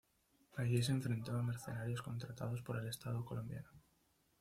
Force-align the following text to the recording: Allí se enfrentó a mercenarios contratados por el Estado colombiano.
Allí 0.55 0.81
se 0.81 0.93
enfrentó 0.93 1.37
a 1.37 1.43
mercenarios 1.43 2.01
contratados 2.01 2.63
por 2.63 2.75
el 2.75 2.87
Estado 2.87 3.23
colombiano. 3.23 3.69